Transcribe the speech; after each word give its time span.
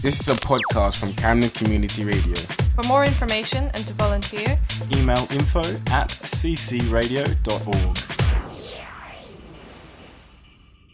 This 0.00 0.20
is 0.20 0.28
a 0.28 0.40
podcast 0.40 0.96
from 0.96 1.12
Camden 1.14 1.50
Community 1.50 2.04
Radio. 2.04 2.36
For 2.76 2.84
more 2.86 3.04
information 3.04 3.68
and 3.74 3.84
to 3.84 3.92
volunteer, 3.94 4.56
email 4.92 5.26
info 5.32 5.58
at 5.90 6.10
ccradio.org. 6.10 7.36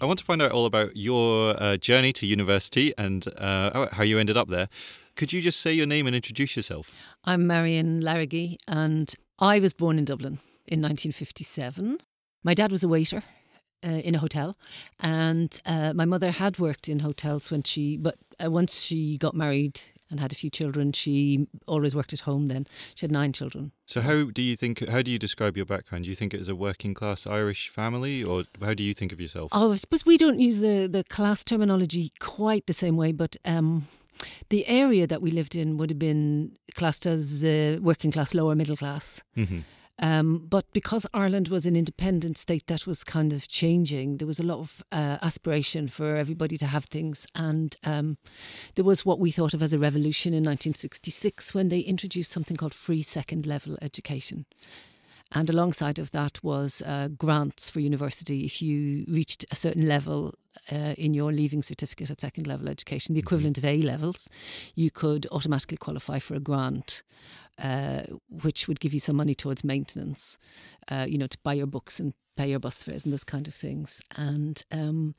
I 0.01 0.06
want 0.06 0.19
to 0.21 0.25
find 0.25 0.40
out 0.40 0.53
all 0.53 0.64
about 0.64 0.96
your 0.96 1.62
uh, 1.62 1.77
journey 1.77 2.14
to 2.14 2.25
university 2.25 2.95
and 2.96 3.26
uh, 3.37 3.88
how 3.92 4.04
you 4.04 4.19
ended 4.19 4.38
up 4.38 4.48
there. 4.48 4.71
Could 5.16 5.34
you 5.34 5.42
just 5.42 5.60
say 5.60 5.71
your 5.71 5.86
name 5.86 6.06
and 6.06 6.16
introduce 6.16 6.56
yourself? 6.56 6.94
I'm 7.26 7.46
Marian 7.46 8.00
Larragy, 8.00 8.56
and 8.66 9.14
I 9.38 9.60
was 9.60 9.74
born 9.74 9.98
in 9.98 10.06
Dublin 10.06 10.38
in 10.66 10.80
1957. 10.80 11.98
My 12.42 12.54
dad 12.54 12.72
was 12.72 12.82
a 12.82 12.88
waiter 12.88 13.22
uh, 13.85 13.88
in 13.90 14.14
a 14.14 14.19
hotel, 14.19 14.56
and 15.00 15.60
uh, 15.67 15.92
my 15.94 16.05
mother 16.05 16.30
had 16.30 16.59
worked 16.59 16.88
in 16.88 17.00
hotels 17.00 17.50
when 17.50 17.62
she, 17.62 17.96
but 17.96 18.16
uh, 18.42 18.50
once 18.50 18.82
she 18.82 19.18
got 19.18 19.34
married 19.34 19.80
and 20.10 20.20
had 20.20 20.32
a 20.32 20.34
few 20.34 20.50
children, 20.50 20.92
she 20.92 21.46
always 21.66 21.95
worked 21.95 22.12
at 22.12 22.20
home. 22.20 22.48
Then 22.48 22.66
she 22.95 23.04
had 23.04 23.12
nine 23.12 23.32
children. 23.32 23.73
So, 23.86 24.00
how 24.00 24.24
do 24.24 24.42
you 24.42 24.56
think? 24.56 24.86
How 24.88 25.02
do 25.02 25.10
you 25.10 25.18
describe 25.18 25.56
your 25.56 25.66
background? 25.66 26.04
Do 26.04 26.10
you 26.10 26.16
think 26.16 26.34
it 26.34 26.38
was 26.38 26.48
a 26.48 26.54
working 26.54 26.95
class 26.95 27.26
Irish 27.26 27.68
family, 27.68 28.23
or 28.23 28.45
how 28.60 28.74
do 28.74 28.82
you 28.82 28.95
think 28.95 29.12
of 29.12 29.20
yourself? 29.20 29.50
Oh, 29.52 29.73
I 29.73 29.76
suppose 29.76 30.06
we 30.06 30.16
don't 30.16 30.40
use 30.40 30.60
the 30.60 30.87
the 30.87 31.04
class 31.04 31.45
terminology 31.45 32.10
quite 32.20 32.66
the 32.66 32.73
same 32.74 32.96
way, 32.96 33.12
but. 33.12 33.37
Um, 33.45 33.88
the 34.48 34.66
area 34.68 35.09
that 35.09 35.20
we 35.20 35.32
lived 35.32 35.56
in 35.56 35.76
would 35.76 35.90
have 35.90 35.98
been 35.98 36.56
classed 36.76 37.04
as 37.04 37.45
uh, 37.45 37.78
working 37.82 38.12
class, 38.12 38.32
lower 38.32 38.54
middle 38.54 38.76
class. 38.76 39.23
Mm-hmm. 39.37 39.59
Um, 40.00 40.46
but 40.48 40.64
because 40.72 41.06
Ireland 41.14 41.48
was 41.48 41.66
an 41.66 41.76
independent 41.76 42.36
state 42.36 42.66
that 42.66 42.86
was 42.86 43.04
kind 43.04 43.32
of 43.32 43.46
changing, 43.46 44.16
there 44.16 44.26
was 44.26 44.40
a 44.40 44.44
lot 44.44 44.58
of 44.58 44.82
uh, 44.90 45.18
aspiration 45.22 45.86
for 45.86 46.16
everybody 46.16 46.58
to 46.58 46.66
have 46.66 46.86
things. 46.86 47.26
And 47.34 47.76
um, 47.84 48.18
there 48.74 48.84
was 48.84 49.06
what 49.06 49.20
we 49.20 49.30
thought 49.30 49.54
of 49.54 49.62
as 49.62 49.72
a 49.72 49.78
revolution 49.78 50.32
in 50.32 50.42
1966 50.42 51.54
when 51.54 51.68
they 51.68 51.80
introduced 51.80 52.32
something 52.32 52.56
called 52.56 52.74
free 52.74 53.02
second 53.02 53.46
level 53.46 53.78
education. 53.80 54.46
And 55.32 55.48
alongside 55.48 55.98
of 55.98 56.10
that 56.10 56.42
was 56.42 56.82
uh, 56.82 57.08
grants 57.08 57.70
for 57.70 57.80
university 57.80 58.45
if 58.45 58.60
you 58.60 59.04
reached 59.08 59.45
a 59.51 59.56
certain 59.56 59.86
level 59.86 60.34
uh, 60.73 60.95
in 60.97 61.15
your 61.15 61.33
leaving 61.33 61.63
certificate 61.63 62.10
at 62.10 62.21
second 62.21 62.47
level 62.47 62.69
education, 62.69 63.15
the 63.15 63.21
equivalent 63.21 63.59
of 63.59 63.65
A 63.65 63.83
levels, 63.83 64.29
you 64.75 64.91
could 64.91 65.27
automatically 65.33 65.77
qualify 65.77 66.19
for 66.19 66.35
a 66.35 66.41
grant 66.41 67.03
uh, 67.59 68.03
which 68.29 68.67
would 68.67 68.81
give 68.81 68.93
you 68.93 69.01
some 69.01 69.17
money 69.17 69.35
towards 69.35 69.63
maintenance, 69.63 70.39
uh, 70.89 71.07
you 71.09 71.19
know, 71.19 71.27
to 71.27 71.39
buy 71.45 71.53
your 71.53 71.67
books 71.67 72.01
and 72.01 72.15
pay 72.37 72.49
your 72.51 72.59
bus 72.59 72.83
fares 72.83 73.05
and 73.05 73.13
those 73.13 73.25
kind 73.25 73.47
of 73.47 73.55
things. 73.55 74.01
And 74.17 74.63
um, 74.73 75.15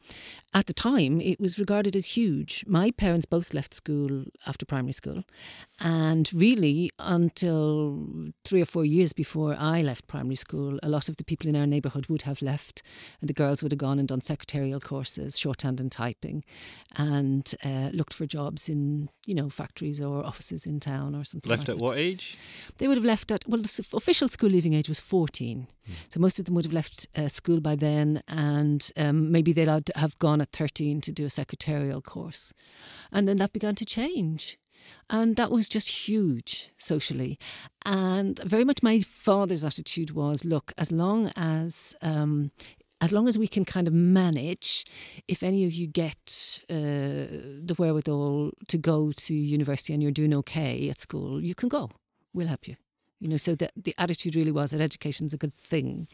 at 0.54 0.68
the 0.68 0.74
time, 0.74 1.22
it 1.22 1.40
was 1.40 1.60
regarded 1.60 1.96
as 1.96 2.18
huge. 2.18 2.64
My 2.68 2.92
parents 2.92 3.26
both 3.26 3.54
left 3.54 3.74
school 3.74 4.26
after 4.46 4.66
primary 4.66 4.94
school, 4.94 5.24
and 5.80 6.32
really 6.34 6.92
until 7.00 8.32
three 8.44 8.62
or 8.62 8.66
four 8.66 8.86
years 8.86 9.14
before 9.14 9.56
I 9.58 9.82
left 9.82 10.08
primary 10.08 10.36
school, 10.36 10.80
a 10.84 10.90
lot 10.90 11.10
of 11.10 11.18
the 11.18 11.24
people 11.24 11.50
in 11.50 11.56
our 11.56 11.68
neighbourhood 11.68 12.08
would 12.08 12.24
have 12.24 12.42
left, 12.42 12.82
and 13.22 13.30
the 13.30 13.34
girls 13.34 13.64
would 13.64 13.72
have 13.72 13.80
gone 13.80 14.00
and 14.00 14.08
done 14.08 14.22
secretarial 14.22 14.80
courses, 14.80 15.38
shorthand 15.40 15.80
and 15.80 15.92
typing, 15.92 16.44
and 16.96 17.54
uh, 17.64 17.90
looked 17.94 18.14
for 18.14 18.26
jobs 18.26 18.70
in 18.70 19.10
you 19.26 19.36
know 19.36 19.50
factories 19.50 20.02
or 20.02 20.26
offices 20.26 20.66
in 20.66 20.80
town 20.80 21.16
or 21.16 21.24
something. 21.24 21.50
Left 21.50 21.68
like 21.68 21.76
at 21.76 21.80
that. 21.80 21.84
what 21.84 21.98
age? 21.98 22.38
They 22.78 22.88
would 22.88 22.98
have 22.98 23.06
left 23.06 23.32
at 23.32 23.44
well, 23.48 23.62
the 23.62 23.90
official 23.94 24.28
school 24.28 24.50
leaving 24.50 24.74
age 24.74 24.90
was 24.90 25.00
fourteen, 25.00 25.68
so 26.10 26.20
most 26.20 26.40
of 26.40 26.46
them 26.46 26.56
would 26.56 26.66
have 26.66 26.74
left 26.74 27.05
uh, 27.16 27.28
school 27.28 27.62
by 27.62 27.76
then, 27.76 28.24
and 28.28 28.92
um, 28.98 29.32
maybe 29.32 29.54
they'd 29.54 29.90
have 29.96 30.18
gone 30.20 30.42
at 30.42 30.52
13 30.52 31.02
to 31.02 31.12
do 31.12 31.26
a 31.26 31.30
secretarial 31.30 32.02
course. 32.02 32.54
And 33.12 33.28
then 33.28 33.38
that 33.38 33.54
began 33.54 33.76
to 33.76 33.86
change. 33.86 34.58
And 35.10 35.36
that 35.36 35.52
was 35.52 35.68
just 35.70 36.08
huge 36.08 36.74
socially. 36.78 37.40
And 37.86 38.40
very 38.40 38.64
much 38.64 38.84
my 38.84 39.02
father's 39.02 39.64
attitude 39.64 40.12
was 40.12 40.46
look, 40.46 40.74
as 40.78 40.92
long 40.92 41.32
as. 41.36 41.96
Um, 42.02 42.52
as 43.02 43.12
long 43.12 43.28
as 43.28 43.38
we 43.38 43.48
can 43.48 43.66
kind 43.66 43.90
of 43.90 43.94
manage, 43.94 44.86
if 45.28 45.44
any 45.44 45.66
of 45.66 45.74
you 45.74 45.86
get 45.86 46.62
uh, 46.70 47.28
the 47.68 47.76
wherewithal 47.78 48.52
to 48.70 48.78
go 48.78 49.12
to 49.12 49.34
university 49.34 49.94
and 49.94 50.02
you're 50.02 50.14
doing 50.14 50.34
okay 50.34 50.90
at 50.90 51.00
school, 51.00 51.42
you 51.42 51.54
can 51.54 51.68
go. 51.68 51.92
We'll 52.34 52.48
help 52.48 52.70
you. 52.70 52.78
You 53.20 53.30
know, 53.30 53.38
so 53.38 53.56
that 53.56 53.72
the 53.76 53.96
attitude 53.98 54.36
really 54.36 54.52
was 54.52 54.72
that 54.72 54.82
education's 54.82 55.34
a 55.34 55.38
good 55.38 55.54
thing, 55.54 56.08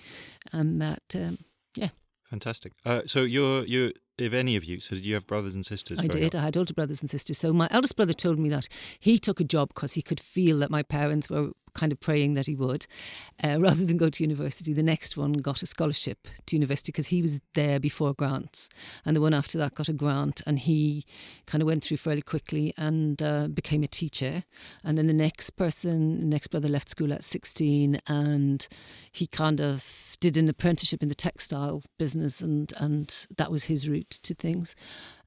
and 0.54 0.82
that 0.82 1.02
um, 1.16 1.40
yeah, 1.76 1.90
Fantastic. 2.32 2.72
Uh, 2.86 3.02
so, 3.06 3.24
you're 3.24 3.66
you're. 3.66 3.92
if 4.18 4.32
any 4.32 4.56
of 4.56 4.64
you, 4.64 4.80
so 4.80 4.96
did 4.96 5.06
you 5.06 5.16
have 5.16 5.28
brothers 5.28 5.54
and 5.54 5.66
sisters? 5.66 6.00
I 6.00 6.08
did. 6.08 6.34
up? 6.34 6.42
I 6.42 6.46
had 6.46 6.56
older 6.56 6.74
brothers 6.74 7.02
and 7.02 7.10
sisters. 7.10 7.38
So 7.38 7.52
my 7.52 7.68
eldest 7.70 7.98
brother 7.98 8.14
told 8.14 8.40
me 8.40 8.48
that 8.48 8.70
he 9.00 9.20
took 9.20 9.42
a 9.42 9.44
job 9.44 9.68
because 9.74 9.94
he 9.94 10.02
could 10.02 10.22
feel 10.22 10.60
that 10.60 10.72
my 10.72 10.82
parents 10.82 11.30
were 11.30 11.52
kind 11.74 11.92
of 11.92 12.00
praying 12.00 12.34
that 12.36 12.48
he 12.48 12.56
would, 12.56 12.88
uh, 13.44 13.58
rather 13.60 13.86
than 13.86 13.98
go 13.98 14.10
to 14.10 14.24
university. 14.24 14.74
The 14.74 14.84
next 14.84 15.18
one 15.18 15.34
got 15.34 15.64
a 15.64 15.66
scholarship 15.66 16.28
to 16.46 16.56
university 16.56 16.92
because 16.92 17.08
he 17.08 17.22
was 17.22 17.40
there 17.54 17.80
before 17.80 18.14
grants, 18.14 18.70
and 19.06 19.16
the 19.16 19.22
one 19.22 19.34
after 19.34 19.58
that 19.58 19.76
got 19.76 19.90
a 19.90 19.94
grant, 19.94 20.42
and 20.46 20.60
he 20.60 21.06
kind 21.46 21.62
of 21.62 21.68
went 21.68 21.84
through 21.84 21.98
fairly 21.98 22.22
quickly 22.22 22.74
and 22.78 23.22
uh, 23.22 23.48
became 23.48 23.84
a 23.84 23.88
teacher. 23.88 24.44
And 24.84 24.98
then 24.98 25.08
the 25.08 25.14
next 25.14 25.52
person, 25.52 26.20
the 26.20 26.26
next 26.26 26.48
brother, 26.48 26.70
left 26.70 26.90
school 26.90 27.14
at 27.14 27.24
sixteen, 27.24 28.00
and 28.08 28.68
he 29.12 29.28
kind 29.28 29.60
of 29.60 30.18
did 30.20 30.38
an 30.38 30.48
apprenticeship 30.50 31.02
in 31.02 31.10
the 31.10 31.16
textile 31.16 31.84
business, 31.98 32.42
and 32.42 32.74
and 32.78 33.28
that 33.38 33.52
was 33.52 33.66
his 33.66 33.88
route 33.88 34.10
to 34.10 34.34
things. 34.34 34.76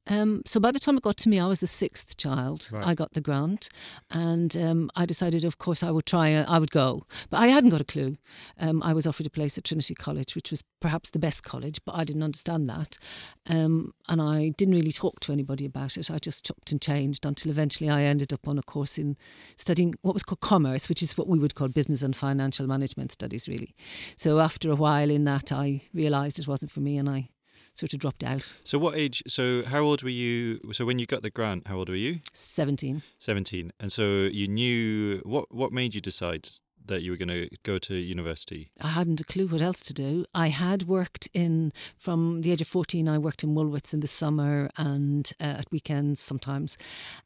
Um, 0.07 0.43
so 0.45 0.61
by 0.61 0.71
the 0.71 0.79
time 0.79 0.97
it 0.97 1.03
got 1.03 1.17
to 1.19 1.29
me, 1.29 1.41
I 1.41 1.47
was 1.47 1.61
the 1.61 1.67
sixth 1.67 2.17
child. 2.17 2.69
Right. 2.71 2.87
I 2.87 2.95
got 2.95 3.13
the 3.13 3.21
grant, 3.21 3.69
and 4.11 4.57
um, 4.57 4.91
I 4.95 5.07
decided, 5.07 5.45
of 5.45 5.59
course, 5.59 5.83
I 5.83 5.91
would 5.91 6.07
try. 6.07 6.35
uh, 6.35 6.45
I 6.49 6.59
would 6.59 6.71
go, 6.71 7.07
but 7.31 7.39
I 7.39 7.49
hadn't 7.49 7.71
got 7.71 7.81
a 7.81 7.85
clue. 7.85 8.17
Um, 8.59 8.83
I 8.83 8.93
was 8.93 9.07
offered 9.07 9.27
a 9.27 9.31
place 9.31 9.57
at 9.57 9.65
Trinity 9.65 9.95
College, 9.95 10.35
which 10.35 10.51
was 10.51 10.63
perhaps 10.81 11.11
the 11.11 11.19
best 11.19 11.43
college, 11.43 11.81
but 11.87 11.95
I 11.95 12.05
didn't 12.05 12.23
understand 12.23 12.69
that, 12.69 12.99
um, 13.47 13.95
and 14.09 14.21
I 14.21 14.51
didn't 14.59 14.75
really 14.75 14.93
talk 14.93 15.21
to 15.21 15.33
anybody 15.33 15.65
about 15.65 15.97
it. 15.97 16.11
I 16.11 16.19
just 16.19 16.45
chopped 16.45 16.71
and 16.73 16.83
changed 16.83 17.25
until 17.25 17.51
eventually 17.51 17.89
I 17.89 18.03
ended 18.03 18.33
up 18.33 18.47
on 18.47 18.59
a 18.59 18.63
course 18.63 18.99
in 18.99 19.17
studying 19.57 19.95
what 20.03 20.15
was 20.15 20.23
called 20.23 20.41
commerce, 20.41 20.89
which 20.89 21.03
is 21.03 21.17
what 21.17 21.29
we 21.29 21.39
would 21.39 21.55
call 21.55 21.69
business 21.69 22.03
and 22.03 22.15
financial 22.15 22.67
management 22.67 23.13
studies, 23.13 23.49
really. 23.49 23.75
So 24.17 24.39
after 24.39 24.71
a 24.71 24.77
while 24.77 25.11
in 25.11 25.25
that, 25.25 25.51
I 25.51 25.83
realised 25.95 26.39
it 26.39 26.49
wasn't 26.49 26.71
for 26.71 26.81
me, 26.81 26.99
and 26.99 27.09
I 27.09 27.31
sort 27.75 27.93
of 27.93 28.01
dropped 28.01 28.25
out. 28.25 28.55
So, 28.65 28.79
what 28.79 28.97
age? 28.97 29.23
So, 29.27 29.63
how 29.63 29.81
old 29.81 30.03
were 30.03 30.09
you? 30.09 30.61
So, 30.73 30.85
when 30.85 30.99
you 30.99 31.07
got 31.07 31.23
the 31.23 31.31
grant, 31.31 31.67
how 31.67 31.77
old 31.79 31.89
were 31.89 31.95
you? 31.95 32.21
Seventeen. 32.33 33.03
17. 33.19 33.73
And 33.81 33.93
so, 33.93 34.25
you 34.25 34.49
knew 34.49 35.21
what, 35.25 35.55
what 35.55 35.73
made 35.73 35.95
you 35.95 36.01
decide 36.01 36.49
that 36.87 37.03
you 37.03 37.11
were 37.11 37.17
going 37.17 37.29
to 37.29 37.49
go 37.63 37.79
to 37.79 37.95
university? 37.95 38.71
I 38.83 38.89
hadn't 38.89 39.21
a 39.21 39.25
clue 39.25 39.47
what 39.47 39.63
else 39.63 39.81
to 39.83 39.95
do. 39.95 40.27
I 40.35 40.49
had 40.49 40.85
worked 40.85 41.29
in, 41.33 41.73
from 41.97 42.43
the 42.43 42.53
age 42.53 42.61
of 42.61 42.69
14, 42.69 43.09
I 43.09 43.19
worked 43.19 43.43
in 43.43 43.55
Woolworths 43.55 43.95
in 43.95 44.01
the 44.01 44.07
summer 44.07 44.71
and 44.77 45.33
uh, 45.41 45.57
at 45.59 45.71
weekends 45.71 46.21
sometimes, 46.21 46.77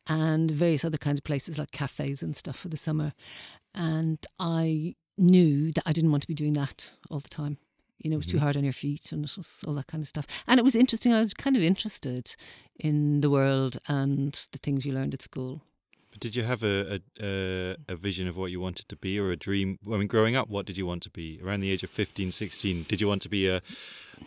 and 0.07 0.51
various 0.51 0.85
other 0.85 0.99
kinds 0.99 1.19
of 1.19 1.25
places 1.25 1.59
like 1.59 1.73
cafes 1.73 2.23
and 2.23 2.37
stuff 2.37 2.57
for 2.57 2.69
the 2.69 2.77
summer. 2.77 3.13
And 3.75 4.25
I 4.39 4.95
knew 5.17 5.73
that 5.73 5.83
I 5.87 5.93
didn't 5.93 6.11
want 6.11 6.23
to 6.23 6.29
be 6.29 6.35
doing 6.35 6.53
that 6.55 6.95
all 7.11 7.19
the 7.19 7.29
time. 7.29 7.59
You 7.99 8.11
know, 8.11 8.15
it 8.15 8.19
was 8.19 8.27
too 8.27 8.37
mm-hmm. 8.37 8.45
hard 8.45 8.57
on 8.57 8.65
your 8.65 8.73
feet 8.73 9.13
and 9.13 9.25
it 9.25 9.37
was 9.37 9.65
all 9.67 9.75
that 9.75 9.89
kind 9.89 10.03
of 10.03 10.09
stuff. 10.09 10.27
And 10.47 10.59
it 10.59 10.63
was 10.63 10.77
interesting. 10.77 11.13
I 11.13 11.21
was 11.21 11.35
kind 11.35 11.57
of 11.57 11.63
interested 11.63 12.35
in 12.79 13.21
the 13.21 13.31
world 13.31 13.79
and 13.89 14.33
the 14.53 14.59
things 14.59 14.87
you 14.87 14.93
learned 14.93 15.15
at 15.15 15.23
school. 15.23 15.63
Did 16.19 16.37
you 16.37 16.43
have 16.43 16.63
a, 16.63 16.95
a, 16.95 17.01
a, 17.21 17.77
a 17.89 17.97
vision 17.97 18.29
of 18.29 18.37
what 18.37 18.51
you 18.51 18.61
wanted 18.61 18.89
to 18.89 18.97
be 18.97 19.19
or 19.19 19.31
a 19.31 19.37
dream? 19.37 19.79
I 19.87 19.97
mean, 19.97 20.07
growing 20.07 20.37
up, 20.37 20.49
what 20.49 20.67
did 20.67 20.77
you 20.77 20.87
want 20.87 21.03
to 21.05 21.11
be? 21.11 21.41
Around 21.43 21.61
the 21.61 21.71
age 21.71 21.83
of 21.83 21.91
15, 21.91 22.31
16, 22.31 22.85
did 22.89 23.01
you 23.01 23.09
want 23.09 23.23
to 23.23 23.29
be 23.29 23.49
a. 23.49 23.63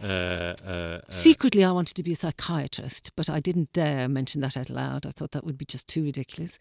Uh, 0.02 0.06
uh, 0.06 0.56
uh, 0.66 1.00
Secretly, 1.10 1.66
I 1.66 1.72
wanted 1.72 1.96
to 1.96 2.04
be 2.04 2.14
a 2.14 2.16
psychiatrist, 2.16 3.12
but 3.16 3.30
I 3.30 3.40
didn't 3.40 3.74
dare 3.74 4.08
mention 4.08 4.42
that 4.42 4.56
out 4.56 4.70
loud. 4.70 5.06
I 5.06 5.12
thought 5.12 5.32
that 5.32 5.44
would 5.44 5.58
be 5.58 5.66
just 5.66 5.88
too 5.88 6.04
ridiculous. 6.04 6.58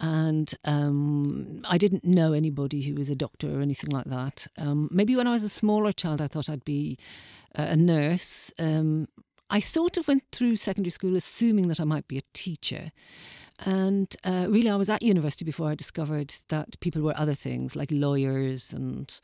And 0.00 0.52
um, 0.64 1.62
I 1.68 1.78
didn't 1.78 2.04
know 2.04 2.32
anybody 2.32 2.82
who 2.82 2.94
was 2.94 3.08
a 3.08 3.16
doctor 3.16 3.58
or 3.58 3.62
anything 3.62 3.90
like 3.90 4.04
that. 4.06 4.46
Um, 4.58 4.88
maybe 4.92 5.16
when 5.16 5.26
I 5.26 5.30
was 5.30 5.44
a 5.44 5.48
smaller 5.48 5.92
child, 5.92 6.20
I 6.20 6.28
thought 6.28 6.50
I'd 6.50 6.64
be 6.64 6.98
uh, 7.58 7.68
a 7.70 7.76
nurse. 7.76 8.52
Um, 8.58 9.08
I 9.50 9.60
sort 9.60 9.96
of 9.96 10.08
went 10.08 10.24
through 10.32 10.56
secondary 10.56 10.90
school 10.90 11.16
assuming 11.16 11.68
that 11.68 11.80
I 11.80 11.84
might 11.84 12.08
be 12.08 12.18
a 12.18 12.22
teacher. 12.32 12.90
And 13.64 14.14
uh, 14.24 14.46
really, 14.48 14.68
I 14.68 14.76
was 14.76 14.90
at 14.90 15.02
university 15.02 15.44
before 15.44 15.68
I 15.68 15.74
discovered 15.74 16.34
that 16.48 16.78
people 16.80 17.02
were 17.02 17.14
other 17.16 17.34
things, 17.34 17.76
like 17.76 17.88
lawyers 17.92 18.72
and 18.72 19.18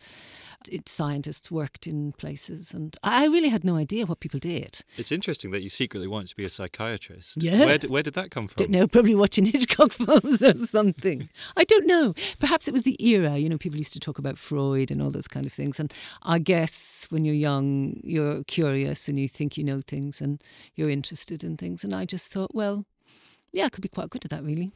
it, 0.71 0.89
scientists 0.89 1.51
worked 1.51 1.87
in 1.87 2.13
places. 2.13 2.73
And 2.73 2.97
I 3.03 3.27
really 3.27 3.49
had 3.49 3.65
no 3.65 3.77
idea 3.77 4.07
what 4.07 4.21
people 4.21 4.39
did. 4.39 4.83
It's 4.97 5.11
interesting 5.11 5.51
that 5.51 5.63
you 5.63 5.69
secretly 5.69 6.07
wanted 6.07 6.29
to 6.29 6.37
be 6.37 6.45
a 6.45 6.51
psychiatrist. 6.51 7.43
Yeah. 7.43 7.65
Where, 7.67 7.79
did- 7.79 7.91
where 7.91 8.03
did 8.05 8.15
that 8.15 8.31
come 8.31 8.47
from? 8.47 8.55
Don't 8.57 8.71
know, 8.71 8.87
probably 8.89 9.17
watching 9.17 9.47
Hitchcock 9.47 9.93
films 9.95 10.43
or 10.43 10.57
something. 10.57 11.29
I 11.57 11.65
don't 11.65 11.87
know. 11.87 12.15
Perhaps 12.39 12.69
it 12.69 12.73
was 12.73 12.85
the 12.85 13.05
era. 13.05 13.37
You 13.37 13.49
know, 13.49 13.59
people 13.59 13.79
used 13.79 13.95
to 13.95 14.01
talk 14.01 14.19
about 14.19 14.39
Freud 14.39 14.91
and 14.93 15.03
all 15.03 15.11
those 15.11 15.29
kind 15.29 15.45
of 15.45 15.53
things. 15.53 15.81
And 15.81 15.93
I 16.23 16.39
guess 16.39 17.07
when 17.11 17.25
you're 17.25 17.35
young, 17.35 18.01
you're 18.05 18.45
curious 18.45 19.09
and 19.09 19.19
you 19.19 19.29
think 19.29 19.57
you 19.59 19.65
know 19.65 19.81
things 19.85 20.21
and 20.21 20.41
you're 20.77 20.91
interested 20.91 21.43
in 21.43 21.57
things. 21.57 21.83
And 21.83 21.95
I 21.95 22.05
just 22.05 22.31
thought, 22.31 22.55
well, 22.55 22.87
yeah, 23.53 23.67
I 23.67 23.69
could 23.69 23.83
be 23.83 23.89
quite 23.89 24.11
good 24.11 24.25
at 24.25 24.31
that, 24.31 24.45
really. 24.45 24.71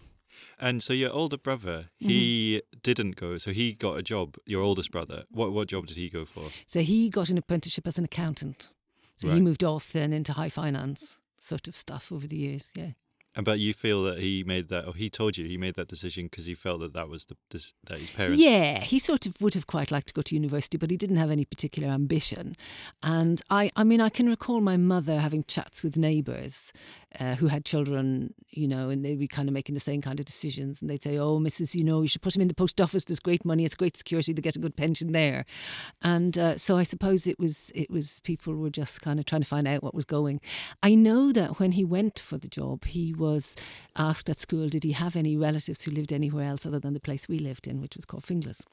And 0.59 0.83
so 0.83 0.93
your 0.93 1.13
older 1.13 1.37
brother, 1.39 1.91
Mm-hmm. 2.03 2.09
he 2.09 2.63
didn't 2.83 3.17
go. 3.17 3.39
So 3.39 3.53
he 3.53 3.73
got 3.73 3.97
a 3.99 4.03
job. 4.03 4.37
Your 4.47 4.63
oldest 4.63 4.91
brother, 4.91 5.25
what 5.31 5.53
what 5.53 5.69
job 5.69 5.87
did 5.87 5.97
he 5.97 6.09
go 6.09 6.25
for? 6.25 6.45
So 6.67 6.81
he 6.81 7.09
got 7.09 7.29
an 7.31 7.39
apprenticeship 7.39 7.87
as 7.87 7.99
an 7.99 8.05
accountant. 8.05 8.71
So 9.17 9.29
he 9.31 9.41
moved 9.41 9.63
off 9.63 9.93
then 9.93 10.13
into 10.13 10.33
high 10.33 10.49
finance 10.51 11.19
sort 11.41 11.69
of 11.69 11.75
stuff 11.77 12.11
over 12.11 12.27
the 12.27 12.37
years. 12.37 12.71
Yeah. 12.75 12.91
But 13.43 13.59
you 13.59 13.75
feel 13.75 14.05
that 14.05 14.21
he 14.21 14.45
made 14.45 14.69
that, 14.69 14.87
or 14.87 14.95
he 14.95 15.11
told 15.11 15.37
you 15.37 15.47
he 15.47 15.57
made 15.57 15.75
that 15.75 15.89
decision 15.89 16.27
because 16.27 16.47
he 16.47 16.55
felt 16.55 16.81
that 16.81 16.93
that 16.93 17.09
was 17.09 17.25
the 17.25 17.37
that 17.85 17.99
his 17.99 18.11
parents. 18.11 18.41
Yeah, 18.41 18.81
he 18.81 19.01
sort 19.01 19.27
of 19.27 19.41
would 19.41 19.55
have 19.55 19.67
quite 19.67 19.91
liked 19.91 20.09
to 20.09 20.15
go 20.15 20.23
to 20.23 20.35
university, 20.35 20.79
but 20.79 20.91
he 20.91 20.97
didn't 20.97 21.17
have 21.17 21.33
any 21.33 21.45
particular 21.45 21.89
ambition. 21.89 22.55
And 23.03 23.43
I, 23.51 23.71
I 23.75 23.83
mean, 23.83 24.01
I 24.01 24.09
can 24.09 24.29
recall 24.29 24.61
my 24.61 24.77
mother 24.77 25.19
having 25.19 25.45
chats 25.49 25.83
with 25.83 25.97
neighbours 25.97 26.73
uh, 27.19 27.35
who 27.35 27.49
had 27.49 27.65
children, 27.65 28.35
you 28.51 28.69
know, 28.69 28.89
and 28.89 29.05
they'd 29.05 29.19
be 29.19 29.29
kind 29.29 29.49
of 29.49 29.53
making 29.53 29.75
the 29.75 29.81
same 29.81 30.01
kind 30.01 30.21
of 30.21 30.27
decisions. 30.27 30.81
And 30.81 30.89
they'd 30.89 31.03
say, 31.03 31.19
"Oh, 31.19 31.41
Mrs., 31.41 31.75
you 31.75 31.83
know, 31.83 32.03
you 32.03 32.09
should 32.09 32.23
put 32.23 32.37
him 32.37 32.43
in 32.43 32.49
the 32.49 32.55
post 32.55 32.81
office. 32.81 33.05
There's 33.05 33.21
great 33.21 33.45
money. 33.45 33.65
It's 33.65 33.75
great 33.75 33.97
security. 33.97 34.33
They 34.33 34.43
get 34.43 34.57
a 34.57 34.61
good 34.61 34.77
pension 34.77 35.11
there." 35.11 35.45
And 36.03 36.39
uh, 36.39 36.57
so 36.57 36.77
I 36.77 36.85
suppose 36.85 37.27
it 37.27 37.39
was 37.41 37.73
it 37.75 37.91
was 37.91 38.21
people 38.21 38.55
were 38.55 38.71
just 38.71 39.03
kind 39.03 39.19
of 39.19 39.27
trying 39.27 39.43
to 39.43 39.49
find 39.49 39.67
out 39.67 39.83
what 39.83 39.95
was 39.95 40.05
going. 40.05 40.41
I 40.85 40.95
know 40.95 41.33
that 41.33 41.59
when 41.59 41.73
he 41.73 41.85
went 41.85 42.19
for 42.21 42.39
the 42.39 42.49
job, 42.49 42.85
he 42.85 43.13
asked 43.97 44.31
at 44.31 44.41
school, 44.41 44.69
did 44.69 44.85
he 44.85 44.93
have 44.93 45.17
any 45.17 45.37
relatives 45.37 45.85
who 45.85 45.91
lived 45.91 46.13
anywhere 46.13 46.47
else 46.47 46.67
other 46.67 46.81
than 46.81 46.95
the 46.95 47.01
place 47.01 47.29
we 47.29 47.39
lived 47.39 47.67
in, 47.67 47.81
which 47.81 47.97
was 47.97 48.05
called 48.05 48.25
Finglas 48.25 48.65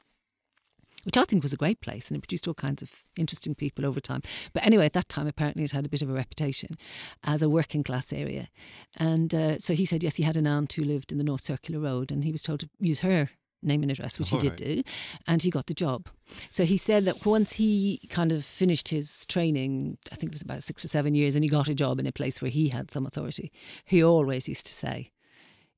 which 1.04 1.16
I 1.16 1.24
think 1.24 1.42
was 1.42 1.52
a 1.52 1.56
great 1.56 1.80
place 1.80 2.08
and 2.08 2.16
it 2.16 2.22
produced 2.22 2.46
all 2.46 2.54
kinds 2.54 2.82
of 2.82 3.04
interesting 3.16 3.54
people 3.54 3.84
over 3.84 4.00
time. 4.00 4.22
But 4.52 4.64
anyway, 4.64 4.86
at 4.86 4.92
that 4.92 5.08
time, 5.08 5.26
apparently 5.26 5.64
it 5.64 5.72
had 5.72 5.86
a 5.86 5.88
bit 5.88 6.02
of 6.02 6.10
a 6.10 6.14
reputation 6.14 6.76
as 7.24 7.42
a 7.42 7.48
working 7.48 7.82
class 7.82 8.12
area. 8.12 8.48
And 8.96 9.34
uh, 9.34 9.58
so 9.58 9.74
he 9.74 9.84
said, 9.84 10.02
yes, 10.02 10.16
he 10.16 10.22
had 10.22 10.36
an 10.36 10.46
aunt 10.46 10.72
who 10.74 10.84
lived 10.84 11.12
in 11.12 11.18
the 11.18 11.24
North 11.24 11.42
Circular 11.42 11.80
Road 11.80 12.10
and 12.10 12.24
he 12.24 12.32
was 12.32 12.42
told 12.42 12.60
to 12.60 12.68
use 12.78 13.00
her 13.00 13.30
name 13.62 13.82
and 13.82 13.90
address, 13.90 14.18
which 14.18 14.30
he 14.30 14.38
did 14.38 14.60
Alright. 14.60 14.84
do. 14.84 14.92
And 15.26 15.42
he 15.42 15.50
got 15.50 15.66
the 15.66 15.74
job. 15.74 16.08
So 16.50 16.64
he 16.64 16.76
said 16.76 17.04
that 17.04 17.24
once 17.24 17.52
he 17.52 18.00
kind 18.08 18.32
of 18.32 18.44
finished 18.44 18.88
his 18.88 19.24
training, 19.26 19.98
I 20.10 20.16
think 20.16 20.32
it 20.32 20.34
was 20.34 20.42
about 20.42 20.62
six 20.62 20.84
or 20.84 20.88
seven 20.88 21.14
years, 21.14 21.34
and 21.34 21.44
he 21.44 21.50
got 21.50 21.68
a 21.68 21.74
job 21.74 21.98
in 22.00 22.06
a 22.06 22.12
place 22.12 22.42
where 22.42 22.50
he 22.50 22.68
had 22.68 22.90
some 22.90 23.06
authority, 23.06 23.52
he 23.84 24.02
always 24.02 24.48
used 24.48 24.66
to 24.66 24.74
say, 24.74 25.10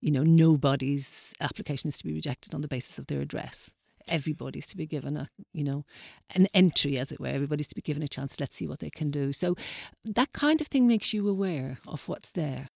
you 0.00 0.10
know, 0.10 0.22
nobody's 0.22 1.34
application 1.40 1.88
is 1.88 1.96
to 1.98 2.04
be 2.04 2.12
rejected 2.12 2.54
on 2.54 2.60
the 2.60 2.69
basis 2.69 2.98
of 2.98 3.06
their 3.06 3.20
address. 3.20 3.75
Everybody's 4.06 4.66
to 4.66 4.76
be 4.76 4.86
given 4.86 5.16
a, 5.16 5.31
you 5.54 5.64
know, 5.64 5.86
an 6.34 6.46
entry, 6.52 6.98
as 6.98 7.10
it 7.10 7.19
were. 7.19 7.28
Everybody's 7.28 7.69
to 7.69 7.75
be 7.75 7.81
given 7.81 8.02
a 8.02 8.08
chance. 8.08 8.38
Let's 8.38 8.56
see 8.56 8.66
what 8.66 8.81
they 8.81 8.90
can 8.90 9.10
do. 9.10 9.32
So 9.32 9.56
that 10.04 10.34
kind 10.34 10.60
of 10.60 10.66
thing 10.66 10.86
makes 10.86 11.14
you 11.14 11.26
aware 11.26 11.78
of 11.88 12.06
what's 12.06 12.32
there. 12.32 12.69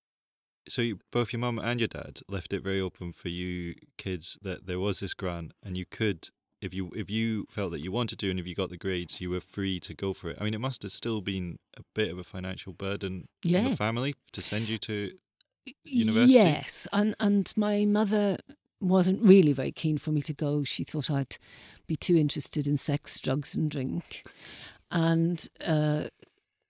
So 0.68 0.82
you, 0.82 0.98
both 1.10 1.32
your 1.32 1.40
mum 1.40 1.58
and 1.58 1.80
your 1.80 1.88
dad 1.88 2.20
left 2.28 2.52
it 2.52 2.62
very 2.62 2.80
open 2.80 3.12
for 3.12 3.28
you 3.28 3.74
kids 3.96 4.38
that 4.42 4.66
there 4.66 4.78
was 4.80 5.00
this 5.00 5.14
grant, 5.14 5.52
and 5.62 5.76
you 5.76 5.84
could. 5.86 6.30
If 6.60 6.74
you 6.74 6.90
if 6.96 7.08
you 7.08 7.46
felt 7.48 7.70
that 7.70 7.78
you 7.80 7.92
wanted 7.92 8.18
to 8.18 8.30
and 8.30 8.40
if 8.40 8.46
you 8.46 8.54
got 8.56 8.68
the 8.68 8.76
grades, 8.76 9.20
you 9.20 9.30
were 9.30 9.38
free 9.40 9.78
to 9.80 9.94
go 9.94 10.12
for 10.12 10.28
it. 10.30 10.38
I 10.40 10.44
mean, 10.44 10.54
it 10.54 10.60
must 10.60 10.82
have 10.82 10.90
still 10.90 11.20
been 11.20 11.58
a 11.76 11.82
bit 11.94 12.10
of 12.10 12.18
a 12.18 12.24
financial 12.24 12.72
burden 12.72 13.28
on 13.44 13.50
Yeah. 13.52 13.68
the 13.68 13.76
family 13.76 14.14
to 14.32 14.42
send 14.42 14.68
you 14.68 14.76
to 14.78 15.12
university? 15.84 16.34
Yes, 16.34 16.88
and 16.92 17.14
and 17.20 17.52
my 17.56 17.84
mother 17.84 18.38
wasn't 18.80 19.22
really 19.22 19.52
very 19.52 19.70
keen 19.72 19.98
for 19.98 20.10
me 20.10 20.20
to 20.22 20.32
go. 20.32 20.64
She 20.64 20.82
thought 20.84 21.10
I'd 21.10 21.38
be 21.86 21.94
too 21.96 22.16
interested 22.16 22.66
in 22.66 22.76
sex, 22.76 23.20
drugs, 23.20 23.54
and 23.54 23.70
drink, 23.70 24.24
and 24.90 25.46
uh, 25.66 26.08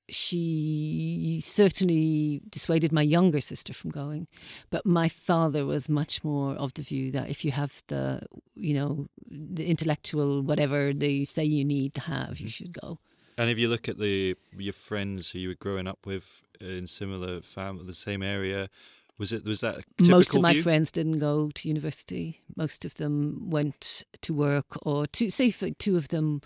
she 0.08 1.40
certainly 1.42 2.40
dissuaded 2.48 2.92
my 2.92 3.02
younger 3.02 3.40
sister 3.40 3.72
from 3.72 3.90
going. 3.90 4.26
But 4.70 4.86
my 4.86 5.08
father 5.08 5.66
was 5.66 5.88
much 5.88 6.24
more 6.24 6.54
of 6.54 6.74
the 6.74 6.82
view 6.82 7.10
that 7.12 7.28
if 7.28 7.44
you 7.44 7.50
have 7.50 7.82
the, 7.88 8.22
you 8.54 8.74
know, 8.74 9.06
the 9.30 9.66
intellectual 9.66 10.42
whatever 10.42 10.92
they 10.92 11.24
say 11.24 11.44
you 11.44 11.64
need 11.64 11.94
to 11.94 12.00
have, 12.02 12.40
you 12.40 12.46
mm-hmm. 12.46 12.48
should 12.48 12.80
go. 12.80 12.98
And 13.36 13.50
if 13.50 13.58
you 13.58 13.68
look 13.68 13.88
at 13.88 13.98
the 13.98 14.36
your 14.56 14.72
friends 14.72 15.30
who 15.30 15.38
you 15.38 15.48
were 15.48 15.54
growing 15.54 15.86
up 15.86 16.06
with 16.06 16.42
in 16.60 16.86
similar 16.86 17.40
family, 17.40 17.84
the 17.84 17.94
same 17.94 18.22
area, 18.22 18.68
was 19.18 19.32
it 19.32 19.44
was 19.44 19.60
that 19.60 19.76
typical 19.98 20.10
Most 20.10 20.36
of 20.36 20.42
my 20.42 20.52
view? 20.52 20.62
friends 20.62 20.90
didn't 20.90 21.18
go 21.18 21.50
to 21.52 21.68
university. 21.68 22.40
Most 22.56 22.84
of 22.84 22.94
them 22.94 23.50
went 23.50 24.04
to 24.22 24.32
work, 24.32 24.66
or 24.82 25.06
to 25.06 25.30
say 25.30 25.50
for 25.50 25.70
two 25.70 25.96
of 25.96 26.08
them 26.08 26.40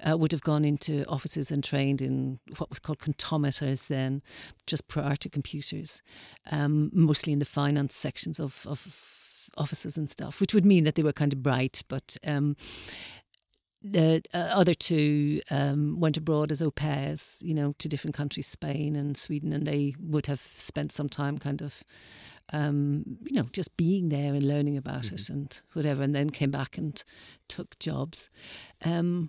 uh, 0.00 0.16
would 0.16 0.32
have 0.32 0.42
gone 0.42 0.64
into 0.64 1.06
offices 1.06 1.50
and 1.50 1.62
trained 1.62 2.00
in 2.00 2.38
what 2.56 2.70
was 2.70 2.78
called 2.78 2.98
comptometers 2.98 3.88
then, 3.88 4.22
just 4.66 4.88
prior 4.88 5.16
to 5.16 5.28
computers, 5.28 6.02
um, 6.50 6.90
mostly 6.94 7.32
in 7.32 7.38
the 7.38 7.44
finance 7.44 7.94
sections 7.94 8.40
of, 8.40 8.66
of 8.66 9.50
offices 9.58 9.96
and 9.98 10.08
stuff, 10.08 10.40
which 10.40 10.54
would 10.54 10.64
mean 10.64 10.84
that 10.84 10.94
they 10.94 11.02
were 11.02 11.12
kind 11.12 11.32
of 11.32 11.42
bright, 11.42 11.82
but. 11.88 12.16
Um, 12.26 12.56
the 13.84 14.22
uh, 14.32 14.50
other 14.54 14.72
two 14.72 15.42
um, 15.50 16.00
went 16.00 16.16
abroad 16.16 16.50
as 16.50 16.62
au 16.62 16.70
pairs, 16.70 17.40
you 17.44 17.52
know, 17.52 17.74
to 17.78 17.88
different 17.88 18.16
countries, 18.16 18.46
Spain 18.46 18.96
and 18.96 19.14
Sweden, 19.16 19.52
and 19.52 19.66
they 19.66 19.94
would 20.00 20.26
have 20.26 20.40
spent 20.40 20.90
some 20.90 21.08
time 21.08 21.36
kind 21.36 21.60
of, 21.60 21.84
um, 22.52 23.04
you 23.24 23.36
know, 23.36 23.46
just 23.52 23.76
being 23.76 24.08
there 24.08 24.32
and 24.32 24.48
learning 24.48 24.78
about 24.78 25.12
it 25.12 25.28
and 25.28 25.60
whatever, 25.74 26.02
and 26.02 26.14
then 26.14 26.30
came 26.30 26.50
back 26.50 26.78
and 26.78 27.04
took 27.46 27.78
jobs. 27.78 28.30
Um, 28.84 29.28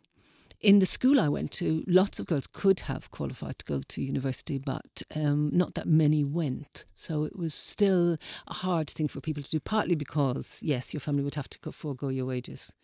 in 0.62 0.80
the 0.80 0.86
school 0.86 1.20
I 1.20 1.28
went 1.28 1.52
to, 1.54 1.84
lots 1.88 2.20
of 2.20 2.26
girls 2.26 2.48
could 2.48 2.82
have 2.82 3.12
qualified 3.12 3.60
to 3.60 3.66
go 3.66 3.82
to 3.88 4.02
university, 4.02 4.58
but 4.58 5.02
um, 5.16 5.50
not 5.54 5.76
that 5.76 5.88
many 5.88 6.24
went. 6.24 6.86
So 6.96 7.24
it 7.24 7.38
was 7.38 7.54
still 7.54 8.18
a 8.48 8.54
hard 8.54 8.90
thing 8.90 9.08
for 9.08 9.22
people 9.22 9.44
to 9.44 9.50
do, 9.50 9.60
partly 9.60 9.96
because, 9.96 10.62
yes, 10.64 10.94
your 10.94 11.02
family 11.02 11.24
would 11.24 11.36
have 11.36 11.50
to 11.50 11.72
forego 11.72 12.10
your 12.10 12.26
wages. 12.26 12.76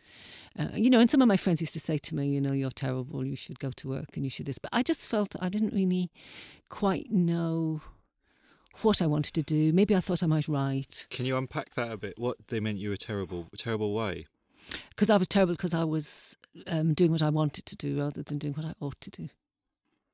Uh, 0.57 0.69
you 0.73 0.89
know, 0.89 0.99
and 0.99 1.09
some 1.09 1.21
of 1.21 1.27
my 1.27 1.37
friends 1.37 1.61
used 1.61 1.73
to 1.73 1.79
say 1.79 1.97
to 1.97 2.15
me, 2.15 2.27
you 2.27 2.41
know, 2.41 2.51
you're 2.51 2.71
terrible, 2.71 3.25
you 3.25 3.35
should 3.35 3.59
go 3.59 3.71
to 3.71 3.87
work 3.89 4.09
and 4.15 4.25
you 4.25 4.29
should 4.29 4.45
this. 4.45 4.57
But 4.57 4.71
I 4.73 4.83
just 4.83 5.05
felt 5.05 5.35
I 5.41 5.49
didn't 5.49 5.73
really 5.73 6.11
quite 6.69 7.11
know 7.11 7.81
what 8.81 9.01
I 9.01 9.07
wanted 9.07 9.33
to 9.33 9.43
do. 9.43 9.73
Maybe 9.73 9.95
I 9.95 9.99
thought 9.99 10.23
I 10.23 10.27
might 10.27 10.47
write 10.47 11.07
Can 11.09 11.25
you 11.25 11.37
unpack 11.37 11.75
that 11.75 11.91
a 11.91 11.97
bit? 11.97 12.15
What 12.17 12.37
they 12.47 12.59
meant 12.59 12.79
you 12.79 12.89
were 12.89 12.97
terrible? 12.97 13.47
Terrible 13.57 13.93
why? 13.93 14.25
because 14.89 15.09
I 15.09 15.17
was 15.17 15.27
terrible 15.27 15.53
because 15.53 15.73
I 15.73 15.83
was 15.83 16.37
um, 16.67 16.93
doing 16.93 17.11
what 17.11 17.21
I 17.21 17.29
wanted 17.29 17.65
to 17.67 17.75
do 17.75 17.99
rather 17.99 18.23
than 18.23 18.37
doing 18.37 18.53
what 18.53 18.65
I 18.65 18.73
ought 18.79 18.99
to 19.01 19.09
do. 19.09 19.29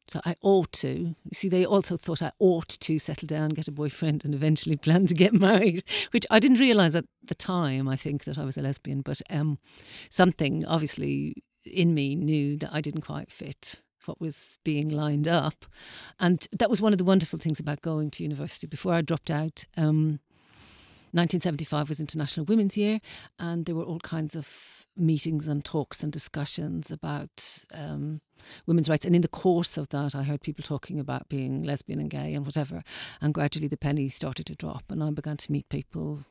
So 0.10 0.22
I 0.26 0.36
ought 0.42 0.72
to. 0.74 0.90
You 0.90 1.16
see, 1.34 1.50
they 1.50 1.66
also 1.66 1.98
thought 1.98 2.22
I 2.22 2.32
ought 2.40 2.70
to 2.70 2.98
settle 2.98 3.28
down, 3.28 3.50
get 3.50 3.68
a 3.68 3.72
boyfriend, 3.72 4.24
and 4.24 4.34
eventually 4.34 4.78
plan 4.78 5.06
to 5.08 5.14
get 5.14 5.34
married, 5.34 5.84
which 6.12 6.26
I 6.30 6.40
didn't 6.40 6.60
realise 6.60 6.96
at 6.96 7.06
the 7.24 7.36
time. 7.36 7.88
I 7.90 7.96
think 7.96 8.24
that 8.24 8.38
I 8.38 8.46
was 8.46 8.58
a 8.58 8.62
lesbian, 8.62 9.02
but 9.02 9.22
um, 9.30 9.60
something 10.10 10.66
obviously 10.66 11.44
in 11.66 11.94
me 11.94 12.16
knew 12.16 12.56
that 12.58 12.70
I 12.72 12.80
didn't 12.80 13.02
quite 13.02 13.32
fit 13.32 13.82
what 14.06 14.22
was 14.22 14.58
being 14.64 14.88
lined 14.88 15.28
up, 15.28 15.66
and 16.18 16.48
that 16.54 16.70
was 16.70 16.82
one 16.82 16.94
of 16.94 16.98
the 16.98 17.04
wonderful 17.04 17.38
things 17.38 17.60
about 17.60 17.82
going 17.82 18.10
to 18.12 18.24
university. 18.24 18.66
Before 18.66 18.94
I 18.94 19.02
dropped 19.02 19.30
out, 19.30 19.66
um, 19.76 20.22
1975 21.12 21.90
was 21.90 22.00
International 22.00 22.46
Women's 22.46 22.78
Year, 22.78 23.00
and 23.40 23.66
there 23.66 23.76
were 23.76 23.84
all 23.84 24.00
kinds 24.00 24.36
of 24.36 24.86
meetings 24.96 25.48
and 25.48 25.64
talks 25.64 26.04
and 26.04 26.12
discussions 26.12 26.92
about 26.92 27.64
um, 27.74 28.22
women's 28.66 28.90
rights. 28.90 29.06
And 29.06 29.16
in 29.16 29.22
the 29.22 29.28
course 29.28 29.78
of 29.78 29.90
that, 29.90 30.16
I 30.16 30.24
heard 30.24 30.42
people 30.42 30.64
talking 30.64 31.00
about 31.00 31.30
being 31.30 31.64
lesbian 31.64 32.00
and 32.00 32.10
gay 32.10 32.34
and 32.34 32.46
whatever. 32.46 32.84
And 33.22 33.34
gradually 33.34 33.68
the 33.68 33.78
penny 33.78 34.10
started 34.10 34.46
to 34.48 34.56
drop, 34.56 34.86
and 34.90 35.04
I 35.04 35.12
began 35.12 35.38
to 35.38 35.52
meet 35.52 35.70
people 35.70 36.26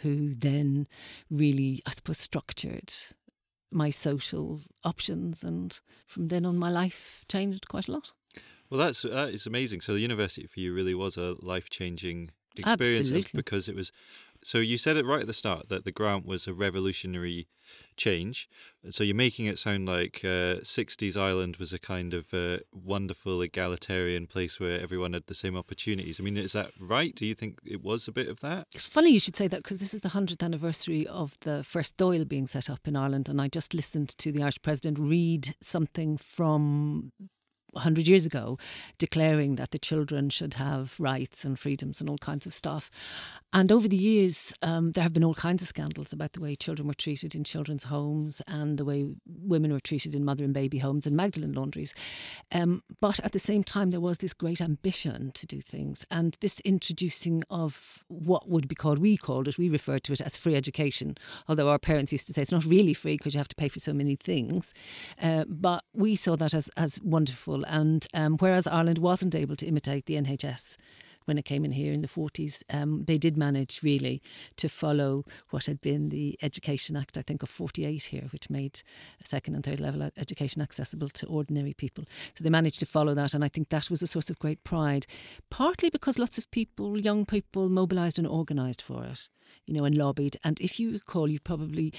who 0.00 0.34
then 0.34 0.86
really, 1.30 1.82
I 1.86 1.90
suppose, 1.90 2.18
structured 2.18 2.92
my 3.70 3.90
social 3.90 4.60
options. 4.84 5.42
And 5.42 5.78
from 6.06 6.28
then 6.28 6.46
on, 6.46 6.56
my 6.56 6.70
life 6.70 7.24
changed 7.28 7.68
quite 7.68 7.88
a 7.88 7.92
lot. 7.92 8.12
Well, 8.70 8.78
that's 8.80 9.02
that 9.02 9.30
is 9.30 9.46
amazing. 9.46 9.82
So 9.82 9.92
the 9.92 10.00
university 10.00 10.46
for 10.46 10.60
you 10.60 10.74
really 10.74 10.94
was 10.94 11.16
a 11.16 11.36
life 11.40 11.70
changing 11.70 12.30
experience 12.56 13.08
Absolutely. 13.08 13.30
because 13.34 13.68
it 13.68 13.76
was. 13.76 13.92
So 14.42 14.58
you 14.58 14.76
said 14.76 14.96
it 14.98 15.06
right 15.06 15.22
at 15.22 15.26
the 15.26 15.32
start 15.32 15.70
that 15.70 15.84
the 15.84 15.92
grant 15.92 16.26
was 16.26 16.46
a 16.46 16.52
revolutionary 16.52 17.48
change. 17.96 18.48
So 18.90 19.02
you're 19.02 19.16
making 19.16 19.46
it 19.46 19.58
sound 19.58 19.86
like 19.86 20.20
uh, 20.22 20.60
60s 20.60 21.16
Ireland 21.16 21.56
was 21.56 21.72
a 21.72 21.78
kind 21.78 22.12
of 22.12 22.34
uh, 22.34 22.58
wonderful 22.72 23.40
egalitarian 23.40 24.26
place 24.26 24.60
where 24.60 24.78
everyone 24.78 25.14
had 25.14 25.26
the 25.26 25.34
same 25.34 25.56
opportunities. 25.56 26.20
I 26.20 26.24
mean, 26.24 26.36
is 26.36 26.52
that 26.52 26.72
right? 26.78 27.14
Do 27.14 27.24
you 27.24 27.34
think 27.34 27.60
it 27.64 27.82
was 27.82 28.06
a 28.06 28.12
bit 28.12 28.28
of 28.28 28.40
that? 28.40 28.66
It's 28.74 28.84
funny 28.84 29.10
you 29.10 29.20
should 29.20 29.36
say 29.36 29.48
that 29.48 29.62
because 29.62 29.80
this 29.80 29.94
is 29.94 30.00
the 30.02 30.10
100th 30.10 30.42
anniversary 30.42 31.06
of 31.06 31.38
the 31.40 31.62
first 31.62 31.96
Dáil 31.96 32.28
being 32.28 32.46
set 32.46 32.68
up 32.68 32.86
in 32.86 32.96
Ireland. 32.96 33.30
And 33.30 33.40
I 33.40 33.48
just 33.48 33.72
listened 33.72 34.10
to 34.18 34.30
the 34.30 34.42
Irish 34.42 34.60
president 34.60 34.98
read 34.98 35.54
something 35.62 36.18
from 36.18 37.12
100 37.74 38.08
years 38.08 38.26
ago, 38.26 38.58
declaring 38.98 39.56
that 39.56 39.70
the 39.70 39.78
children 39.78 40.30
should 40.30 40.54
have 40.54 40.98
rights 40.98 41.44
and 41.44 41.58
freedoms 41.58 42.00
and 42.00 42.08
all 42.08 42.18
kinds 42.18 42.46
of 42.46 42.54
stuff. 42.54 42.90
And 43.52 43.70
over 43.70 43.86
the 43.86 43.96
years, 43.96 44.54
um, 44.62 44.92
there 44.92 45.02
have 45.02 45.12
been 45.12 45.24
all 45.24 45.34
kinds 45.34 45.62
of 45.62 45.68
scandals 45.68 46.12
about 46.12 46.32
the 46.32 46.40
way 46.40 46.56
children 46.56 46.88
were 46.88 46.94
treated 46.94 47.34
in 47.34 47.44
children's 47.44 47.84
homes 47.84 48.42
and 48.48 48.78
the 48.78 48.84
way 48.84 49.06
women 49.26 49.72
were 49.72 49.80
treated 49.80 50.14
in 50.14 50.24
mother 50.24 50.44
and 50.44 50.52
baby 50.52 50.78
homes 50.78 51.06
and 51.06 51.16
Magdalene 51.16 51.52
laundries. 51.52 51.94
Um, 52.52 52.82
but 53.00 53.20
at 53.20 53.32
the 53.32 53.38
same 53.38 53.62
time, 53.62 53.90
there 53.90 54.00
was 54.00 54.18
this 54.18 54.34
great 54.34 54.60
ambition 54.60 55.30
to 55.34 55.46
do 55.46 55.60
things 55.60 56.04
and 56.10 56.36
this 56.40 56.60
introducing 56.60 57.42
of 57.50 58.04
what 58.08 58.48
would 58.48 58.68
be 58.68 58.74
called, 58.74 58.98
we 58.98 59.16
called 59.16 59.48
it, 59.48 59.58
we 59.58 59.68
referred 59.68 60.04
to 60.04 60.12
it 60.12 60.20
as 60.20 60.36
free 60.36 60.56
education, 60.56 61.16
although 61.48 61.68
our 61.68 61.78
parents 61.78 62.12
used 62.12 62.26
to 62.26 62.32
say 62.32 62.42
it's 62.42 62.52
not 62.52 62.64
really 62.64 62.94
free 62.94 63.16
because 63.16 63.34
you 63.34 63.38
have 63.38 63.48
to 63.48 63.56
pay 63.56 63.68
for 63.68 63.78
so 63.78 63.92
many 63.92 64.16
things. 64.16 64.74
Uh, 65.22 65.44
but 65.46 65.84
we 65.92 66.16
saw 66.16 66.36
that 66.36 66.54
as, 66.54 66.68
as 66.76 67.00
wonderful. 67.02 67.63
And 67.66 68.06
um, 68.14 68.36
whereas 68.38 68.66
Ireland 68.66 68.98
wasn't 68.98 69.34
able 69.34 69.56
to 69.56 69.66
imitate 69.66 70.06
the 70.06 70.16
NHS 70.16 70.76
when 71.24 71.38
it 71.38 71.44
came 71.44 71.64
in 71.64 71.72
here 71.72 71.92
in 71.92 72.02
the 72.02 72.08
40s, 72.08 72.62
um, 72.72 73.04
they 73.04 73.18
did 73.18 73.36
manage 73.36 73.82
really 73.82 74.22
to 74.56 74.68
follow 74.68 75.24
what 75.50 75.66
had 75.66 75.80
been 75.80 76.10
the 76.10 76.38
Education 76.42 76.96
Act, 76.96 77.16
I 77.16 77.22
think, 77.22 77.42
of 77.42 77.48
48 77.48 78.04
here, 78.04 78.28
which 78.30 78.50
made 78.50 78.82
second 79.24 79.54
and 79.54 79.64
third 79.64 79.80
level 79.80 80.10
education 80.16 80.60
accessible 80.60 81.08
to 81.08 81.26
ordinary 81.26 81.72
people. 81.72 82.04
So 82.36 82.44
they 82.44 82.50
managed 82.50 82.80
to 82.80 82.86
follow 82.86 83.14
that, 83.14 83.34
and 83.34 83.44
I 83.44 83.48
think 83.48 83.68
that 83.70 83.90
was 83.90 84.02
a 84.02 84.06
source 84.06 84.30
of 84.30 84.38
great 84.38 84.62
pride, 84.64 85.06
partly 85.50 85.90
because 85.90 86.18
lots 86.18 86.38
of 86.38 86.50
people, 86.50 86.98
young 86.98 87.24
people, 87.24 87.68
mobilised 87.68 88.18
and 88.18 88.28
organised 88.28 88.82
for 88.82 89.04
it, 89.04 89.28
you 89.66 89.74
know, 89.74 89.84
and 89.84 89.96
lobbied. 89.96 90.36
And 90.44 90.60
if 90.60 90.78
you 90.78 90.92
recall, 90.92 91.30
you 91.30 91.40
probably 91.40 91.92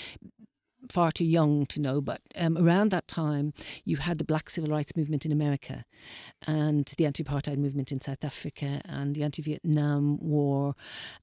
far 0.92 1.12
too 1.12 1.26
young 1.26 1.66
to 1.68 1.82
know, 1.82 2.02
but 2.02 2.22
um, 2.38 2.58
around 2.58 2.90
that 2.92 3.08
time, 3.08 3.54
you 3.84 3.98
had 3.98 4.18
the 4.18 4.24
Black 4.24 4.50
Civil 4.50 4.70
Rights 4.70 4.96
Movement 4.96 5.26
in 5.26 5.32
America 5.32 5.86
and 6.48 6.86
the 6.98 7.06
anti 7.06 7.24
apartheid 7.24 7.58
movement 7.58 7.92
in 7.92 8.02
South 8.02 8.24
Africa 8.24 8.82
and 8.86 9.16
the 9.16 9.24
anti 9.24 9.42
Vietnam 9.42 10.18
War 10.20 10.76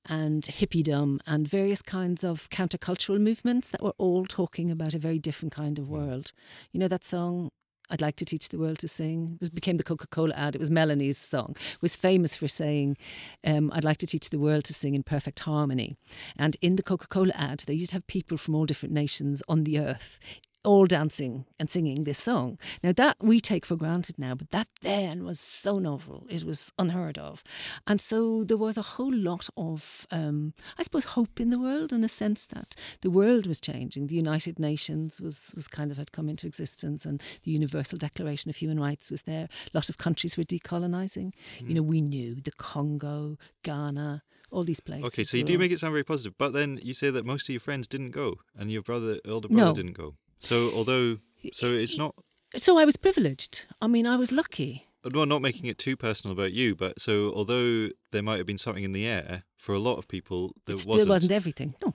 and 0.06 0.42
hippiedom 0.44 1.20
and 1.26 1.48
various 1.48 1.82
kinds 1.82 2.24
of 2.24 2.48
countercultural 2.50 3.20
movements 3.20 3.70
that 3.70 3.82
were 3.82 3.94
all 3.98 4.26
talking 4.26 4.70
about 4.70 4.94
a 4.94 4.98
very 4.98 5.18
different 5.18 5.52
kind 5.52 5.78
of 5.78 5.88
world. 5.88 6.32
You 6.72 6.80
know 6.80 6.88
that 6.88 7.04
song, 7.04 7.50
I'd 7.92 8.00
like 8.00 8.16
to 8.16 8.24
teach 8.24 8.48
the 8.48 8.58
world 8.58 8.78
to 8.78 8.88
sing. 8.88 9.38
It 9.42 9.54
became 9.54 9.76
the 9.76 9.84
Coca 9.84 10.06
Cola 10.06 10.34
ad. 10.34 10.54
It 10.54 10.60
was 10.60 10.70
Melanie's 10.70 11.18
song. 11.18 11.54
It 11.58 11.82
was 11.82 11.94
famous 11.94 12.34
for 12.34 12.48
saying, 12.48 12.96
um, 13.44 13.70
I'd 13.74 13.84
like 13.84 13.98
to 13.98 14.06
teach 14.06 14.30
the 14.30 14.38
world 14.38 14.64
to 14.64 14.74
sing 14.74 14.94
in 14.94 15.02
perfect 15.02 15.40
harmony. 15.40 15.96
And 16.36 16.56
in 16.62 16.76
the 16.76 16.82
Coca 16.82 17.06
Cola 17.06 17.32
ad, 17.34 17.64
they 17.66 17.74
used 17.74 17.90
to 17.90 17.96
have 17.96 18.06
people 18.06 18.38
from 18.38 18.54
all 18.54 18.64
different 18.64 18.94
nations 18.94 19.42
on 19.46 19.64
the 19.64 19.78
earth 19.78 20.18
all 20.64 20.86
dancing 20.86 21.44
and 21.58 21.68
singing 21.68 22.04
this 22.04 22.18
song. 22.18 22.58
Now, 22.82 22.92
that 22.92 23.16
we 23.20 23.40
take 23.40 23.66
for 23.66 23.76
granted 23.76 24.18
now, 24.18 24.34
but 24.34 24.50
that 24.50 24.68
then 24.80 25.24
was 25.24 25.40
so 25.40 25.78
novel. 25.78 26.26
It 26.30 26.44
was 26.44 26.72
unheard 26.78 27.18
of. 27.18 27.42
And 27.86 28.00
so 28.00 28.44
there 28.44 28.56
was 28.56 28.76
a 28.76 28.82
whole 28.82 29.12
lot 29.12 29.48
of, 29.56 30.06
um, 30.10 30.54
I 30.78 30.82
suppose, 30.82 31.04
hope 31.04 31.40
in 31.40 31.50
the 31.50 31.58
world 31.58 31.92
in 31.92 32.04
a 32.04 32.08
sense 32.08 32.46
that 32.46 32.74
the 33.00 33.10
world 33.10 33.46
was 33.46 33.60
changing. 33.60 34.06
The 34.06 34.16
United 34.16 34.58
Nations 34.58 35.20
was, 35.20 35.52
was 35.54 35.68
kind 35.68 35.90
of 35.90 35.96
had 35.96 36.12
come 36.12 36.28
into 36.28 36.46
existence 36.46 37.04
and 37.04 37.22
the 37.42 37.50
Universal 37.50 37.98
Declaration 37.98 38.48
of 38.48 38.56
Human 38.56 38.78
Rights 38.78 39.10
was 39.10 39.22
there. 39.22 39.48
A 39.66 39.76
lot 39.76 39.88
of 39.88 39.98
countries 39.98 40.36
were 40.36 40.44
decolonizing. 40.44 41.32
Mm. 41.58 41.68
You 41.68 41.74
know, 41.74 41.82
we 41.82 42.00
knew 42.00 42.36
the 42.36 42.52
Congo, 42.52 43.36
Ghana, 43.62 44.22
all 44.52 44.64
these 44.64 44.80
places. 44.80 45.06
Okay, 45.06 45.24
so 45.24 45.36
you 45.36 45.44
do 45.44 45.58
make 45.58 45.72
it 45.72 45.80
sound 45.80 45.92
very 45.92 46.04
positive, 46.04 46.36
but 46.38 46.52
then 46.52 46.78
you 46.82 46.92
say 46.92 47.10
that 47.10 47.24
most 47.24 47.48
of 47.48 47.48
your 47.50 47.60
friends 47.60 47.88
didn't 47.88 48.10
go 48.10 48.36
and 48.56 48.70
your 48.70 48.82
brother, 48.82 49.18
older 49.26 49.48
brother, 49.48 49.66
no. 49.66 49.74
didn't 49.74 49.94
go. 49.94 50.14
So 50.42 50.72
although 50.74 51.18
so 51.52 51.66
it's 51.66 51.96
not 51.96 52.14
so 52.56 52.78
I 52.78 52.84
was 52.84 52.96
privileged. 52.96 53.66
I 53.80 53.86
mean, 53.86 54.06
I 54.06 54.16
was 54.16 54.30
lucky. 54.30 54.88
Well, 55.12 55.26
not 55.26 55.42
making 55.42 55.66
it 55.66 55.78
too 55.78 55.96
personal 55.96 56.32
about 56.32 56.52
you, 56.52 56.76
but 56.76 57.00
so 57.00 57.32
although 57.34 57.88
there 58.12 58.22
might 58.22 58.36
have 58.36 58.46
been 58.46 58.58
something 58.58 58.84
in 58.84 58.92
the 58.92 59.06
air 59.06 59.44
for 59.56 59.74
a 59.74 59.78
lot 59.78 59.96
of 59.96 60.06
people, 60.06 60.54
there 60.66 60.76
it 60.76 60.80
still 60.80 60.92
wasn't. 60.92 61.08
wasn't 61.08 61.32
everything. 61.32 61.74
No, 61.84 61.94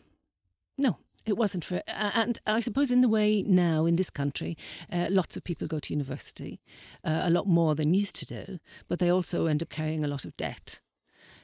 no, 0.77 0.97
it 1.25 1.37
wasn't 1.37 1.63
for. 1.63 1.81
Uh, 1.87 2.11
and 2.15 2.39
I 2.45 2.59
suppose 2.59 2.91
in 2.91 3.01
the 3.01 3.07
way 3.07 3.43
now 3.43 3.85
in 3.85 3.95
this 3.95 4.09
country, 4.09 4.57
uh, 4.91 5.07
lots 5.09 5.37
of 5.37 5.45
people 5.45 5.67
go 5.67 5.79
to 5.79 5.93
university, 5.93 6.59
uh, 7.03 7.21
a 7.23 7.29
lot 7.29 7.47
more 7.47 7.75
than 7.75 7.93
used 7.93 8.15
to 8.17 8.25
do, 8.25 8.59
but 8.89 8.99
they 8.99 9.09
also 9.09 9.45
end 9.45 9.61
up 9.61 9.69
carrying 9.69 10.03
a 10.03 10.07
lot 10.07 10.25
of 10.25 10.35
debt. 10.35 10.81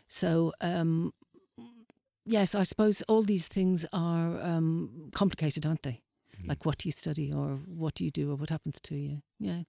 So 0.08 0.54
um, 0.60 1.14
yes, 2.26 2.56
I 2.56 2.64
suppose 2.64 3.02
all 3.04 3.24
these 3.24 3.48
things 3.48 3.86
are 3.94 4.42
um, 4.42 5.12
complicated, 5.14 5.66
aren't 5.66 5.84
they? 5.84 6.02
Like 6.48 6.66
what 6.66 6.78
do 6.80 6.88
you 6.88 6.92
study 6.92 7.32
or 7.34 7.60
what 7.68 7.96
do 7.96 8.06
you 8.06 8.12
do 8.12 8.32
or 8.32 8.36
what 8.36 8.50
happens 8.50 8.80
to 8.82 8.96
you? 8.96 9.22
Yeah. 9.40 9.64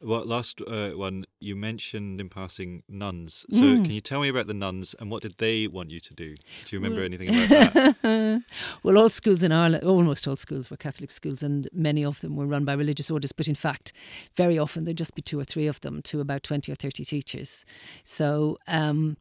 Well, 0.00 0.24
last 0.24 0.60
uh, 0.66 0.90
one 0.90 1.24
you 1.40 1.56
mentioned 1.56 2.20
in 2.20 2.28
passing 2.28 2.82
nuns. 2.88 3.44
So, 3.50 3.60
mm. 3.60 3.84
can 3.84 3.92
you 3.92 4.00
tell 4.00 4.20
me 4.20 4.28
about 4.28 4.46
the 4.46 4.54
nuns 4.54 4.94
and 4.98 5.10
what 5.10 5.22
did 5.22 5.38
they 5.38 5.66
want 5.66 5.90
you 5.90 6.00
to 6.00 6.14
do? 6.14 6.34
Do 6.64 6.76
you 6.76 6.78
remember 6.78 7.00
well, 7.00 7.04
anything 7.04 7.28
about 7.28 7.72
that? 8.02 8.42
well, 8.82 8.98
all 8.98 9.08
schools 9.08 9.42
in 9.42 9.52
Ireland, 9.52 9.84
almost 9.84 10.26
all 10.28 10.36
schools, 10.36 10.70
were 10.70 10.76
Catholic 10.76 11.10
schools, 11.10 11.42
and 11.42 11.68
many 11.74 12.04
of 12.04 12.20
them 12.20 12.36
were 12.36 12.46
run 12.46 12.64
by 12.64 12.74
religious 12.74 13.10
orders. 13.10 13.32
But 13.32 13.48
in 13.48 13.54
fact, 13.54 13.92
very 14.36 14.58
often 14.58 14.84
there'd 14.84 14.98
just 14.98 15.14
be 15.14 15.22
two 15.22 15.38
or 15.38 15.44
three 15.44 15.66
of 15.66 15.80
them 15.80 16.02
to 16.02 16.20
about 16.20 16.42
twenty 16.42 16.72
or 16.72 16.76
thirty 16.76 17.04
teachers. 17.04 17.64
So, 18.04 18.58
um, 18.66 19.16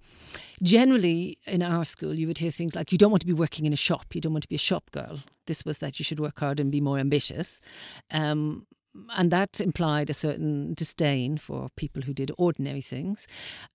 generally 0.61 1.37
in 1.45 1.61
our 1.61 1.85
school, 1.85 2.13
you 2.13 2.27
would 2.27 2.37
hear 2.37 2.51
things 2.51 2.75
like, 2.75 2.91
"You 2.91 2.97
don't 2.97 3.11
want 3.11 3.21
to 3.21 3.27
be 3.27 3.33
working 3.33 3.65
in 3.65 3.73
a 3.73 3.77
shop. 3.77 4.13
You 4.13 4.21
don't 4.21 4.33
want 4.33 4.43
to 4.43 4.49
be 4.49 4.55
a 4.55 4.59
shop 4.59 4.91
girl." 4.91 5.19
This 5.47 5.65
was 5.65 5.79
that 5.79 5.97
you 5.97 6.03
should 6.03 6.19
work 6.19 6.39
hard 6.39 6.59
and 6.59 6.71
be 6.71 6.81
more 6.81 6.99
ambitious. 6.99 7.61
Um, 8.11 8.67
and 9.15 9.31
that 9.31 9.59
implied 9.59 10.09
a 10.09 10.13
certain 10.13 10.73
disdain 10.73 11.37
for 11.37 11.69
people 11.75 12.03
who 12.03 12.13
did 12.13 12.31
ordinary 12.37 12.81
things. 12.81 13.27